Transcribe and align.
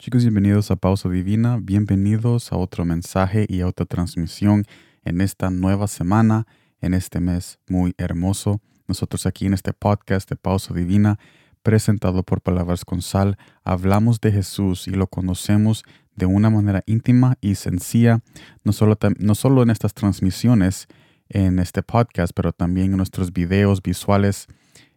Chicos, 0.00 0.22
bienvenidos 0.22 0.70
a 0.70 0.76
Pausa 0.76 1.08
Divina, 1.08 1.58
bienvenidos 1.60 2.52
a 2.52 2.56
otro 2.56 2.84
mensaje 2.84 3.46
y 3.48 3.62
a 3.62 3.66
otra 3.66 3.84
transmisión 3.84 4.64
en 5.04 5.20
esta 5.20 5.50
nueva 5.50 5.88
semana, 5.88 6.46
en 6.80 6.94
este 6.94 7.18
mes 7.18 7.58
muy 7.68 7.96
hermoso. 7.98 8.60
Nosotros 8.86 9.26
aquí 9.26 9.46
en 9.46 9.54
este 9.54 9.72
podcast 9.72 10.30
de 10.30 10.36
Pausa 10.36 10.72
Divina, 10.72 11.18
presentado 11.64 12.22
por 12.22 12.42
Palabras 12.42 12.84
con 12.84 13.02
Sal, 13.02 13.38
hablamos 13.64 14.20
de 14.20 14.30
Jesús 14.30 14.86
y 14.86 14.92
lo 14.92 15.08
conocemos 15.08 15.82
de 16.14 16.26
una 16.26 16.48
manera 16.48 16.84
íntima 16.86 17.36
y 17.40 17.56
sencilla, 17.56 18.20
no 18.62 18.72
solo, 18.72 18.96
no 19.18 19.34
solo 19.34 19.64
en 19.64 19.70
estas 19.70 19.94
transmisiones, 19.94 20.86
en 21.28 21.58
este 21.58 21.82
podcast, 21.82 22.32
pero 22.36 22.52
también 22.52 22.92
en 22.92 22.98
nuestros 22.98 23.32
videos 23.32 23.82
visuales 23.82 24.46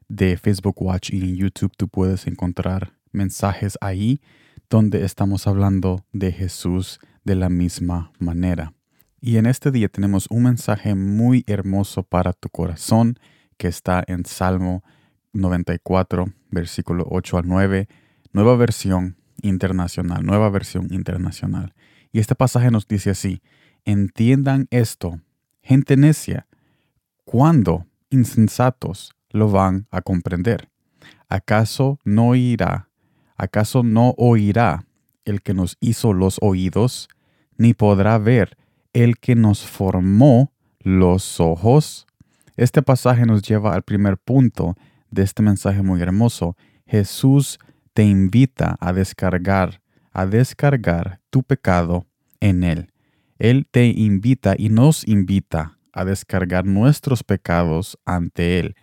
de 0.08 0.38
Facebook 0.38 0.80
Watch 0.80 1.12
y 1.12 1.22
en 1.22 1.38
YouTube 1.38 1.72
tú 1.76 1.88
puedes 1.88 2.28
encontrar 2.28 3.01
mensajes 3.12 3.78
ahí 3.82 4.22
donde 4.70 5.04
estamos 5.04 5.48
hablando 5.48 6.06
de 6.14 6.32
Jesús 6.32 7.00
de 7.24 7.36
la 7.36 7.50
misma 7.50 8.12
manera. 8.20 8.74
Y 9.20 9.38
en 9.38 9.46
este 9.46 9.70
día 9.70 9.90
tenemos 9.90 10.28
un 10.30 10.44
mensaje 10.44 10.96
muy 10.96 11.44
hermoso 11.46 12.04
para 12.04 12.34
tu 12.34 12.50
corazón 12.50 13.20
que 13.58 13.68
está 13.68 14.04
en 14.08 14.26
Salmo 14.26 14.84
94, 15.34 16.34
versículo 16.50 17.06
8 17.10 17.38
al 17.38 17.48
9, 17.48 17.88
nueva 18.34 18.56
versión 18.56 19.18
internacional, 19.42 20.26
nueva 20.26 20.50
versión 20.50 20.88
internacional. 20.92 21.74
Y 22.12 22.20
este 22.20 22.36
pasaje 22.36 22.72
nos 22.72 22.88
dice 22.88 23.12
así, 23.12 23.42
entiendan 23.86 24.68
esto, 24.72 25.22
gente 25.62 25.98
necia, 25.98 26.48
¿cuándo 27.24 27.86
insensatos 28.10 29.16
lo 29.30 29.50
van 29.50 29.88
a 29.92 30.02
comprender? 30.02 30.70
¿Acaso 31.30 32.00
no 32.04 32.36
irá 32.36 32.91
¿Acaso 33.42 33.82
no 33.82 34.14
oirá 34.20 34.86
el 35.26 35.42
que 35.42 35.56
nos 35.56 35.76
hizo 35.80 36.14
los 36.14 36.38
oídos, 36.42 37.10
ni 37.58 37.74
podrá 37.74 38.20
ver 38.20 38.56
el 38.94 39.18
que 39.18 39.34
nos 39.34 39.66
formó 39.66 40.54
los 40.78 41.40
ojos? 41.40 42.06
Este 42.56 42.84
pasaje 42.84 43.26
nos 43.26 43.42
lleva 43.42 43.74
al 43.74 43.82
primer 43.82 44.20
punto 44.20 44.78
de 45.10 45.24
este 45.24 45.42
mensaje 45.42 45.82
muy 45.82 46.00
hermoso. 46.04 46.56
Jesús 46.86 47.58
te 47.96 48.04
invita 48.04 48.78
a 48.80 48.94
descargar, 48.94 49.82
a 50.12 50.28
descargar 50.28 51.20
tu 51.32 51.42
pecado 51.42 52.06
en 52.42 52.64
Él. 52.64 52.92
Él 53.40 53.66
te 53.72 53.88
invita 53.88 54.54
y 54.56 54.70
nos 54.70 55.08
invita 55.08 55.80
a 55.94 56.06
descargar 56.06 56.68
nuestros 56.68 57.24
pecados 57.24 57.98
ante 58.06 58.60
Él. 58.60 58.76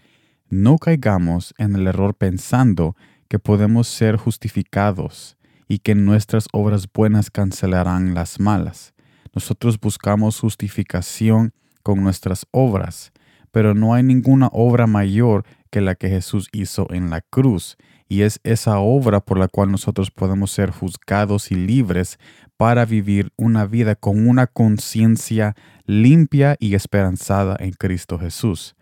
No 0.50 0.78
caigamos 0.78 1.54
en 1.58 1.76
el 1.76 1.86
error 1.86 2.16
pensando 2.16 2.96
que 3.28 3.38
podemos 3.38 3.88
ser 3.88 4.16
justificados 4.16 5.36
y 5.68 5.78
que 5.78 5.94
nuestras 5.94 6.48
obras 6.52 6.88
buenas 6.92 7.30
cancelarán 7.30 8.14
las 8.14 8.40
malas. 8.40 8.94
Nosotros 9.34 9.78
buscamos 9.78 10.40
justificación 10.40 11.52
con 11.82 12.02
nuestras 12.02 12.46
obras, 12.50 13.12
pero 13.52 13.74
no 13.74 13.94
hay 13.94 14.02
ninguna 14.02 14.48
obra 14.52 14.86
mayor 14.86 15.44
que 15.70 15.80
la 15.80 15.94
que 15.94 16.08
Jesús 16.08 16.48
hizo 16.52 16.86
en 16.90 17.10
la 17.10 17.20
cruz, 17.20 17.76
y 18.08 18.22
es 18.22 18.40
esa 18.42 18.78
obra 18.78 19.20
por 19.20 19.38
la 19.38 19.48
cual 19.48 19.70
nosotros 19.70 20.10
podemos 20.10 20.50
ser 20.50 20.70
juzgados 20.70 21.52
y 21.52 21.54
libres 21.54 22.18
para 22.56 22.86
vivir 22.86 23.30
una 23.36 23.66
vida 23.66 23.94
con 23.94 24.26
una 24.26 24.46
conciencia 24.46 25.54
limpia 25.84 26.56
y 26.58 26.74
esperanzada 26.74 27.56
en 27.60 27.72
Cristo 27.72 28.18
Jesús. 28.18 28.74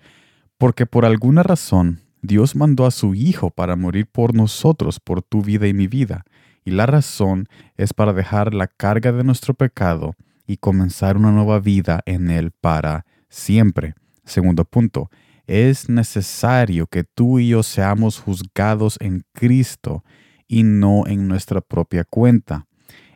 Porque 0.59 0.87
por 0.87 1.05
alguna 1.05 1.43
razón 1.43 2.06
Dios 2.27 2.57
mandó 2.57 2.87
a 2.87 2.91
su 2.91 3.15
Hijo 3.15 3.51
para 3.51 3.77
morir 3.77 4.07
por 4.07 4.35
nosotros, 4.35 5.01
por 5.01 5.23
tu 5.23 5.43
vida 5.43 5.67
y 5.67 5.75
mi 5.75 5.87
vida, 5.87 6.25
y 6.65 6.73
la 6.73 6.87
razón 6.87 7.49
es 7.77 7.95
para 7.95 8.13
dejar 8.13 8.53
la 8.53 8.67
carga 8.67 9.13
de 9.13 9.23
nuestro 9.23 9.55
pecado 9.55 10.15
y 10.47 10.57
comenzar 10.57 11.17
una 11.17 11.31
nueva 11.31 11.61
vida 11.61 12.01
en 12.07 12.31
Él 12.31 12.51
para 12.51 13.07
siempre. 13.29 13.95
Segundo 14.25 14.65
punto, 14.65 15.09
es 15.47 15.89
necesario 15.89 16.89
que 16.89 17.05
tú 17.05 17.39
y 17.39 17.49
yo 17.49 17.63
seamos 17.63 18.19
juzgados 18.19 18.97
en 19.01 19.23
Cristo 19.33 20.03
y 20.49 20.65
no 20.65 21.07
en 21.07 21.29
nuestra 21.29 21.61
propia 21.61 22.05
cuenta. 22.05 22.67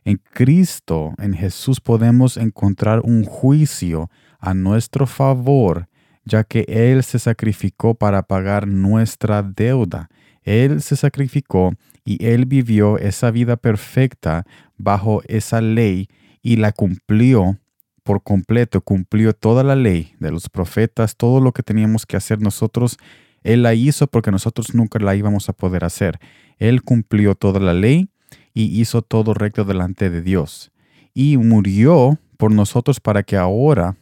En 0.04 0.18
Cristo, 0.32 1.14
en 1.18 1.34
Jesús, 1.34 1.80
podemos 1.80 2.36
encontrar 2.36 3.00
un 3.00 3.24
juicio 3.24 4.08
a 4.38 4.54
nuestro 4.54 5.06
favor 5.06 5.88
ya 6.30 6.44
que 6.44 6.64
Él 6.68 7.02
se 7.02 7.18
sacrificó 7.18 7.94
para 7.94 8.22
pagar 8.22 8.66
nuestra 8.66 9.42
deuda. 9.42 10.08
Él 10.42 10.80
se 10.80 10.96
sacrificó 10.96 11.74
y 12.04 12.24
Él 12.24 12.46
vivió 12.46 12.98
esa 12.98 13.30
vida 13.30 13.56
perfecta 13.56 14.46
bajo 14.78 15.22
esa 15.26 15.60
ley 15.60 16.08
y 16.40 16.56
la 16.56 16.72
cumplió 16.72 17.58
por 18.02 18.22
completo, 18.22 18.80
cumplió 18.80 19.34
toda 19.34 19.62
la 19.62 19.76
ley 19.76 20.14
de 20.20 20.30
los 20.30 20.48
profetas, 20.48 21.16
todo 21.16 21.40
lo 21.40 21.52
que 21.52 21.62
teníamos 21.62 22.06
que 22.06 22.16
hacer 22.16 22.40
nosotros, 22.40 22.96
Él 23.42 23.62
la 23.62 23.74
hizo 23.74 24.06
porque 24.06 24.30
nosotros 24.30 24.74
nunca 24.74 24.98
la 24.98 25.14
íbamos 25.16 25.48
a 25.48 25.52
poder 25.52 25.84
hacer. 25.84 26.18
Él 26.58 26.82
cumplió 26.82 27.34
toda 27.34 27.60
la 27.60 27.74
ley 27.74 28.08
y 28.54 28.80
hizo 28.80 29.02
todo 29.02 29.34
recto 29.34 29.64
delante 29.64 30.10
de 30.10 30.22
Dios. 30.22 30.70
Y 31.12 31.36
murió 31.36 32.18
por 32.36 32.52
nosotros 32.52 33.00
para 33.00 33.22
que 33.22 33.36
ahora 33.36 33.96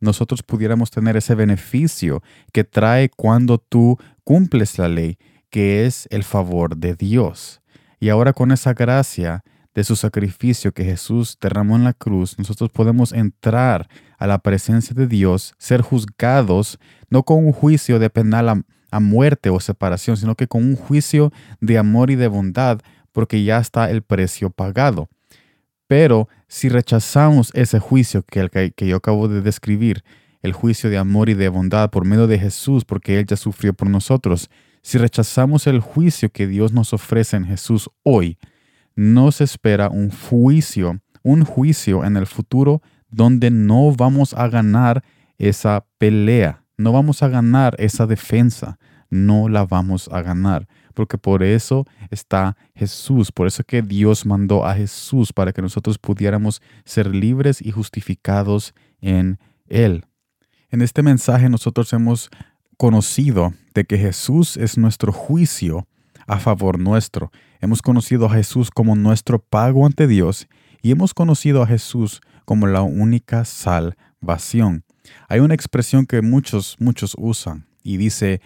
nosotros 0.00 0.42
pudiéramos 0.42 0.90
tener 0.90 1.16
ese 1.16 1.34
beneficio 1.34 2.22
que 2.52 2.64
trae 2.64 3.10
cuando 3.10 3.58
tú 3.58 3.98
cumples 4.24 4.78
la 4.78 4.88
ley, 4.88 5.18
que 5.50 5.86
es 5.86 6.08
el 6.10 6.24
favor 6.24 6.76
de 6.76 6.94
Dios. 6.94 7.60
Y 8.00 8.08
ahora 8.08 8.32
con 8.32 8.50
esa 8.50 8.72
gracia 8.72 9.44
de 9.74 9.84
su 9.84 9.94
sacrificio 9.94 10.72
que 10.72 10.84
Jesús 10.84 11.38
derramó 11.40 11.76
en 11.76 11.84
la 11.84 11.92
cruz, 11.92 12.38
nosotros 12.38 12.70
podemos 12.70 13.12
entrar 13.12 13.88
a 14.18 14.26
la 14.26 14.38
presencia 14.38 14.94
de 14.94 15.06
Dios, 15.06 15.54
ser 15.58 15.82
juzgados, 15.82 16.78
no 17.08 17.22
con 17.22 17.44
un 17.44 17.52
juicio 17.52 17.98
de 17.98 18.10
penal 18.10 18.48
a, 18.48 19.00
muerte 19.00 19.50
o 19.50 19.60
separación, 19.60 20.16
sino 20.16 20.34
que 20.34 20.48
con 20.48 20.64
un 20.64 20.76
juicio 20.76 21.32
de 21.60 21.78
amor 21.78 22.10
y 22.10 22.16
de 22.16 22.26
bondad, 22.26 22.80
porque 23.12 23.44
ya 23.44 23.58
está 23.58 23.90
el 23.90 24.02
precio 24.02 24.50
pagado. 24.50 25.08
Pero 25.90 26.28
si 26.46 26.68
rechazamos 26.68 27.50
ese 27.52 27.80
juicio 27.80 28.22
que, 28.22 28.72
que 28.76 28.86
yo 28.86 28.94
acabo 28.94 29.26
de 29.26 29.40
describir, 29.40 30.04
el 30.40 30.52
juicio 30.52 30.88
de 30.88 30.96
amor 30.96 31.28
y 31.28 31.34
de 31.34 31.48
bondad 31.48 31.90
por 31.90 32.04
medio 32.04 32.28
de 32.28 32.38
Jesús, 32.38 32.84
porque 32.84 33.18
Él 33.18 33.26
ya 33.26 33.34
sufrió 33.34 33.74
por 33.74 33.90
nosotros, 33.90 34.48
si 34.82 34.98
rechazamos 34.98 35.66
el 35.66 35.80
juicio 35.80 36.30
que 36.30 36.46
Dios 36.46 36.72
nos 36.72 36.92
ofrece 36.92 37.36
en 37.36 37.44
Jesús 37.44 37.90
hoy, 38.04 38.38
nos 38.94 39.40
espera 39.40 39.88
un 39.88 40.10
juicio, 40.10 41.00
un 41.24 41.44
juicio 41.44 42.04
en 42.04 42.16
el 42.16 42.28
futuro 42.28 42.82
donde 43.08 43.50
no 43.50 43.92
vamos 43.92 44.32
a 44.34 44.46
ganar 44.46 45.02
esa 45.38 45.84
pelea, 45.98 46.62
no 46.78 46.92
vamos 46.92 47.24
a 47.24 47.28
ganar 47.28 47.74
esa 47.80 48.06
defensa, 48.06 48.78
no 49.10 49.48
la 49.48 49.66
vamos 49.66 50.08
a 50.12 50.22
ganar 50.22 50.66
porque 50.94 51.18
por 51.18 51.42
eso 51.42 51.86
está 52.10 52.56
Jesús, 52.74 53.32
por 53.32 53.46
eso 53.46 53.64
que 53.64 53.82
Dios 53.82 54.26
mandó 54.26 54.66
a 54.66 54.74
Jesús 54.74 55.32
para 55.32 55.52
que 55.52 55.62
nosotros 55.62 55.98
pudiéramos 55.98 56.60
ser 56.84 57.14
libres 57.14 57.62
y 57.62 57.70
justificados 57.70 58.74
en 59.00 59.38
Él. 59.66 60.04
En 60.70 60.82
este 60.82 61.02
mensaje 61.02 61.48
nosotros 61.48 61.92
hemos 61.92 62.28
conocido 62.76 63.54
de 63.74 63.84
que 63.84 63.98
Jesús 63.98 64.56
es 64.56 64.78
nuestro 64.78 65.10
juicio 65.10 65.86
a 66.26 66.38
favor 66.38 66.78
nuestro. 66.78 67.32
Hemos 67.60 67.82
conocido 67.82 68.26
a 68.26 68.34
Jesús 68.34 68.70
como 68.70 68.94
nuestro 68.94 69.38
pago 69.38 69.86
ante 69.86 70.06
Dios 70.06 70.48
y 70.82 70.90
hemos 70.90 71.14
conocido 71.14 71.62
a 71.62 71.66
Jesús 71.66 72.20
como 72.44 72.66
la 72.66 72.82
única 72.82 73.44
salvación. 73.44 74.84
Hay 75.28 75.40
una 75.40 75.54
expresión 75.54 76.06
que 76.06 76.22
muchos, 76.22 76.76
muchos 76.78 77.14
usan 77.18 77.66
y 77.82 77.96
dice, 77.96 78.40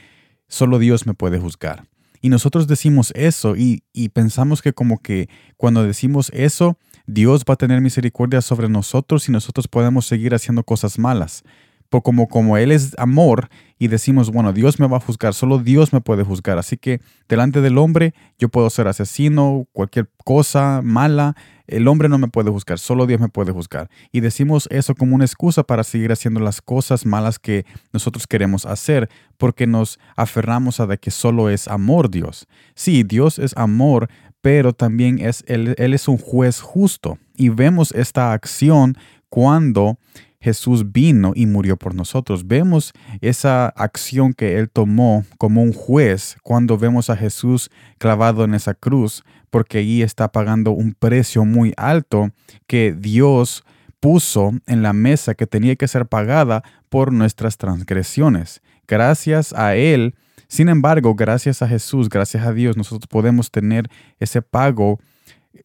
solo 0.55 0.79
Dios 0.79 1.07
me 1.07 1.15
puede 1.15 1.39
juzgar. 1.39 1.85
Y 2.21 2.31
nosotros 2.31 2.67
decimos 2.67 3.13
eso 3.15 3.55
y, 3.57 3.83
pensamos 4.15 4.63
que 4.63 4.73
como 4.73 4.99
que 5.03 5.29
cuando 5.59 5.85
decimos 5.85 6.31
eso, 6.33 6.79
Dios 7.07 7.45
va 7.47 7.55
a 7.55 7.59
tener 7.59 7.83
misericordia 7.83 8.41
sobre 8.41 8.71
nosotros 8.71 9.29
y 9.29 9.33
nosotros 9.33 9.69
podemos 9.69 10.07
seguir 10.07 10.35
haciendo 10.35 10.65
cosas 10.65 10.99
malas. 10.99 11.43
Por 11.91 12.03
como, 12.03 12.29
como 12.29 12.57
Él 12.57 12.73
es 12.73 12.95
amor 12.99 13.51
y 13.79 13.89
decimos, 13.89 14.31
bueno, 14.31 14.55
Dios 14.55 14.81
me 14.81 14.89
va 14.89 14.97
a 14.97 15.01
juzgar, 15.01 15.35
solo 15.35 15.59
Dios 15.59 15.93
me 15.93 16.01
puede 16.01 16.25
juzgar. 16.25 16.57
Así 16.57 16.79
que 16.79 17.03
delante 17.29 17.61
del 17.61 17.77
hombre 17.77 18.15
yo 18.39 18.49
puedo 18.49 18.71
ser 18.71 18.89
asesino, 18.89 19.67
cualquier 19.73 20.09
cosa 20.25 20.81
mala, 20.83 21.37
el 21.67 21.89
hombre 21.89 22.09
no 22.09 22.19
me 22.19 22.29
puede 22.29 22.51
juzgar, 22.51 22.79
solo 22.79 23.07
Dios 23.07 23.21
me 23.21 23.29
puede 23.29 23.53
juzgar. 23.53 23.89
Y 24.13 24.21
decimos 24.21 24.69
eso 24.71 24.95
como 24.95 25.15
una 25.15 25.25
excusa 25.25 25.63
para 25.63 25.85
seguir 25.85 26.13
haciendo 26.13 26.41
las 26.41 26.61
cosas 26.61 27.07
malas 27.07 27.39
que 27.39 27.65
nosotros 27.93 28.27
queremos 28.27 28.67
hacer, 28.67 29.09
porque 29.39 29.67
nos 29.67 29.99
aferramos 30.17 30.81
a 30.81 30.87
de 30.87 30.99
que 30.99 31.11
solo 31.11 31.49
es 31.49 31.69
amor 31.69 32.11
Dios. 32.11 32.47
Sí, 32.75 33.03
Dios 33.03 33.39
es 33.39 33.57
amor, 33.57 34.09
pero 34.41 34.73
también 34.73 35.19
es, 35.19 35.45
él, 35.47 35.75
él 35.79 35.95
es 35.95 36.09
un 36.09 36.19
juez 36.19 36.61
justo. 36.61 37.19
Y 37.37 37.49
vemos 37.49 37.93
esta 37.93 38.33
acción 38.33 38.97
cuando 39.29 39.99
Jesús 40.45 40.93
vino 40.93 41.33
y 41.35 41.47
murió 41.47 41.79
por 41.79 41.95
nosotros. 41.95 42.47
Vemos 42.47 42.93
esa 43.23 43.69
acción 43.69 44.35
que 44.35 44.59
Él 44.59 44.69
tomó 44.69 45.25
como 45.39 45.63
un 45.63 45.73
juez 45.73 46.37
cuando 46.43 46.77
vemos 46.77 47.09
a 47.09 47.17
Jesús 47.17 47.71
clavado 47.97 48.45
en 48.45 48.53
esa 48.53 48.75
cruz, 48.75 49.25
porque 49.55 49.79
ahí 49.79 50.03
está 50.03 50.33
pagando 50.33 50.73
un 50.73 50.95
precio 50.95 51.45
muy 51.45 51.75
alto 51.77 52.33
que 52.67 52.93
Dios 52.93 53.65
puso 54.01 54.51
en 54.67 54.83
la 54.83 54.93
mesa 54.93 55.37
que 55.37 55.47
tenía 55.47 55.77
que 55.77 55.87
ser 55.87 56.07
pagada 56.07 56.65
por 56.89 57.13
nuestras 57.13 57.57
transgresiones. 57.57 58.63
Gracias 58.89 59.53
a 59.53 59.77
Él, 59.77 60.17
sin 60.49 60.69
embargo, 60.69 61.15
gracias 61.15 61.63
a 61.63 61.69
Jesús, 61.69 62.09
gracias 62.09 62.45
a 62.45 62.53
Dios, 62.53 62.77
nosotros 62.77 63.07
podemos 63.07 63.53
tener 63.53 63.89
ese 64.19 64.43
pago 64.43 64.99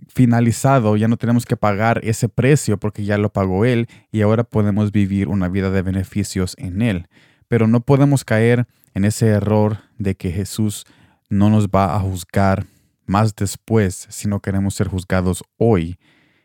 finalizado, 0.07 0.95
ya 0.95 1.07
no 1.07 1.18
tenemos 1.18 1.47
que 1.47 1.57
pagar 1.57 2.00
ese 2.03 2.30
precio 2.30 2.77
porque 2.77 3.06
ya 3.06 3.18
lo 3.18 3.33
pagó 3.33 3.65
Él 3.65 3.88
y 4.12 4.21
ahora 4.21 4.44
podemos 4.44 4.92
vivir 4.92 5.30
una 5.30 5.50
vida 5.50 5.71
de 5.71 5.81
beneficios 5.81 6.53
en 6.59 6.83
Él. 6.83 7.07
Pero 7.47 7.65
no 7.65 7.80
podemos 7.80 8.24
caer 8.24 8.68
en 8.94 9.03
ese 9.03 9.30
error 9.30 9.80
de 9.97 10.13
que 10.13 10.30
Jesús 10.30 10.85
no 11.27 11.50
nos 11.50 11.69
va 11.69 11.95
a 11.95 12.00
juzgar 12.01 12.68
más 13.09 13.35
después, 13.35 14.07
sino 14.09 14.39
queremos 14.39 14.75
ser 14.75 14.88
juzgados 14.88 15.44
hoy 15.57 15.97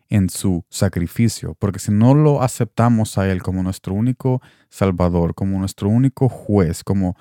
en 0.09 0.31
su 0.31 0.65
sacrificio, 0.71 1.55
porque 1.59 1.79
si 1.79 1.93
no 1.93 2.15
lo 2.15 2.43
aceptamos 2.43 3.19
a 3.19 3.31
Él 3.31 3.43
como 3.43 3.63
nuestro 3.63 3.95
único 3.95 4.41
Salvador, 4.71 5.35
como 5.35 5.59
nuestro 5.59 5.89
único 5.89 6.29
juez, 6.29 6.83
como 6.83 7.17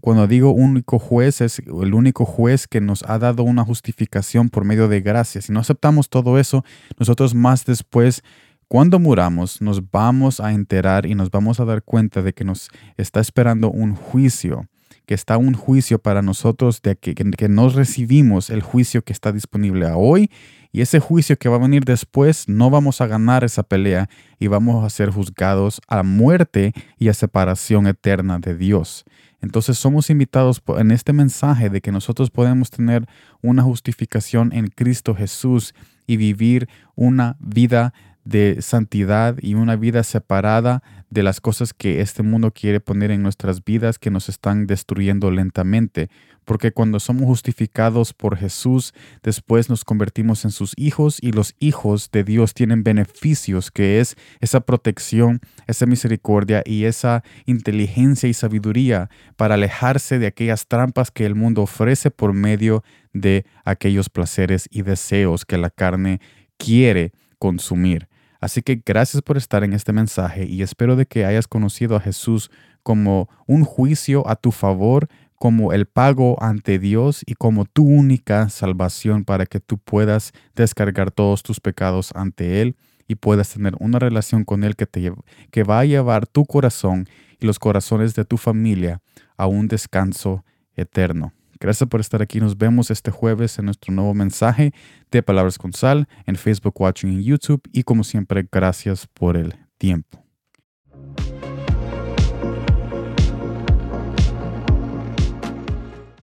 cuando 0.00 0.26
digo 0.26 0.50
único 0.50 0.98
juez, 0.98 1.40
es 1.40 1.60
el 1.60 1.94
único 1.94 2.24
juez 2.24 2.66
que 2.66 2.80
nos 2.80 3.02
ha 3.04 3.18
dado 3.18 3.42
una 3.42 3.64
justificación 3.64 4.50
por 4.50 4.64
medio 4.64 4.88
de 4.88 5.00
gracia. 5.00 5.40
Si 5.40 5.52
no 5.52 5.60
aceptamos 5.60 6.10
todo 6.10 6.38
eso, 6.38 6.64
nosotros 6.98 7.34
más 7.34 7.64
después, 7.64 8.22
cuando 8.68 8.98
muramos, 8.98 9.62
nos 9.62 9.90
vamos 9.90 10.40
a 10.40 10.52
enterar 10.52 11.06
y 11.06 11.14
nos 11.14 11.30
vamos 11.30 11.60
a 11.60 11.64
dar 11.64 11.82
cuenta 11.82 12.20
de 12.20 12.32
que 12.32 12.44
nos 12.44 12.68
está 12.96 13.20
esperando 13.20 13.70
un 13.70 13.94
juicio 13.94 14.66
que 15.06 15.14
está 15.14 15.36
un 15.36 15.54
juicio 15.54 15.98
para 15.98 16.22
nosotros 16.22 16.82
de 16.82 16.96
que, 16.96 17.14
que, 17.14 17.48
no 17.48 17.68
recibimos 17.68 18.50
el 18.50 18.62
juicio 18.62 19.02
que 19.02 19.12
está 19.12 19.32
disponible 19.32 19.86
hoy 19.94 20.30
y 20.72 20.80
ese 20.80 21.00
juicio 21.00 21.38
que 21.38 21.48
va 21.48 21.56
a 21.56 21.60
venir 21.60 21.84
después 21.84 22.48
no 22.48 22.70
vamos 22.70 23.00
a 23.00 23.06
ganar 23.06 23.44
esa 23.44 23.62
pelea 23.62 24.08
y 24.38 24.46
vamos 24.46 24.84
a 24.84 24.90
ser 24.90 25.10
juzgados 25.10 25.80
a 25.86 26.02
muerte 26.02 26.72
y 26.98 27.08
a 27.08 27.14
separación 27.14 27.86
eterna 27.86 28.38
de 28.38 28.56
Dios. 28.56 29.04
Entonces 29.42 29.76
somos 29.76 30.08
invitados 30.08 30.62
en 30.78 30.92
este 30.92 31.12
mensaje 31.12 31.68
de 31.68 31.80
que 31.80 31.92
nosotros 31.92 32.30
podemos 32.30 32.70
tener 32.70 33.06
una 33.42 33.62
justificación 33.62 34.52
en 34.52 34.68
Cristo 34.68 35.14
Jesús 35.14 35.74
y 36.06 36.16
vivir 36.16 36.68
una 36.94 37.36
vida 37.40 37.92
de 38.24 38.62
santidad 38.62 39.36
y 39.42 39.54
una 39.54 39.76
vida 39.76 40.04
separada 40.04 40.82
de 41.12 41.22
las 41.22 41.42
cosas 41.42 41.74
que 41.74 42.00
este 42.00 42.22
mundo 42.22 42.52
quiere 42.52 42.80
poner 42.80 43.10
en 43.10 43.22
nuestras 43.22 43.62
vidas 43.62 43.98
que 43.98 44.10
nos 44.10 44.30
están 44.30 44.66
destruyendo 44.66 45.30
lentamente. 45.30 46.08
Porque 46.46 46.72
cuando 46.72 47.00
somos 47.00 47.26
justificados 47.26 48.14
por 48.14 48.38
Jesús, 48.38 48.94
después 49.22 49.68
nos 49.68 49.84
convertimos 49.84 50.46
en 50.46 50.50
sus 50.50 50.72
hijos 50.78 51.18
y 51.20 51.32
los 51.32 51.54
hijos 51.60 52.10
de 52.12 52.24
Dios 52.24 52.54
tienen 52.54 52.82
beneficios, 52.82 53.70
que 53.70 54.00
es 54.00 54.16
esa 54.40 54.60
protección, 54.60 55.40
esa 55.66 55.84
misericordia 55.84 56.62
y 56.64 56.84
esa 56.84 57.22
inteligencia 57.44 58.30
y 58.30 58.32
sabiduría 58.32 59.10
para 59.36 59.56
alejarse 59.56 60.18
de 60.18 60.28
aquellas 60.28 60.66
trampas 60.66 61.10
que 61.10 61.26
el 61.26 61.34
mundo 61.34 61.60
ofrece 61.60 62.10
por 62.10 62.32
medio 62.32 62.84
de 63.12 63.44
aquellos 63.66 64.08
placeres 64.08 64.66
y 64.70 64.80
deseos 64.80 65.44
que 65.44 65.58
la 65.58 65.68
carne 65.68 66.22
quiere 66.56 67.12
consumir. 67.38 68.08
Así 68.42 68.60
que 68.60 68.82
gracias 68.84 69.22
por 69.22 69.36
estar 69.36 69.62
en 69.62 69.72
este 69.72 69.92
mensaje 69.92 70.44
y 70.46 70.62
espero 70.62 70.96
de 70.96 71.06
que 71.06 71.24
hayas 71.24 71.46
conocido 71.46 71.94
a 71.94 72.00
Jesús 72.00 72.50
como 72.82 73.28
un 73.46 73.62
juicio 73.62 74.28
a 74.28 74.34
tu 74.34 74.50
favor, 74.50 75.06
como 75.36 75.72
el 75.72 75.86
pago 75.86 76.42
ante 76.42 76.80
Dios 76.80 77.22
y 77.24 77.34
como 77.34 77.66
tu 77.66 77.84
única 77.84 78.48
salvación 78.48 79.24
para 79.24 79.46
que 79.46 79.60
tú 79.60 79.78
puedas 79.78 80.32
descargar 80.56 81.12
todos 81.12 81.44
tus 81.44 81.60
pecados 81.60 82.10
ante 82.16 82.60
Él 82.60 82.74
y 83.06 83.14
puedas 83.14 83.48
tener 83.48 83.74
una 83.78 84.00
relación 84.00 84.44
con 84.44 84.64
Él 84.64 84.74
que, 84.74 84.86
te, 84.86 85.12
que 85.52 85.62
va 85.62 85.78
a 85.78 85.84
llevar 85.84 86.26
tu 86.26 86.44
corazón 86.44 87.06
y 87.38 87.46
los 87.46 87.60
corazones 87.60 88.16
de 88.16 88.24
tu 88.24 88.38
familia 88.38 89.00
a 89.36 89.46
un 89.46 89.68
descanso 89.68 90.44
eterno. 90.74 91.32
Gracias 91.62 91.88
por 91.88 92.00
estar 92.00 92.20
aquí. 92.20 92.40
Nos 92.40 92.58
vemos 92.58 92.90
este 92.90 93.12
jueves 93.12 93.56
en 93.60 93.66
nuestro 93.66 93.94
nuevo 93.94 94.14
mensaje 94.14 94.72
de 95.12 95.22
Palabras 95.22 95.58
con 95.58 95.72
Sal 95.72 96.08
en 96.26 96.34
Facebook, 96.34 96.74
Watching 96.80 97.20
y 97.20 97.22
YouTube. 97.22 97.62
Y 97.70 97.84
como 97.84 98.02
siempre, 98.02 98.44
gracias 98.50 99.06
por 99.06 99.36
el 99.36 99.54
tiempo. 99.78 100.21